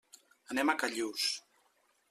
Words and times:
Anem 0.55 0.71
a 0.73 0.75
Callús. 0.85 1.29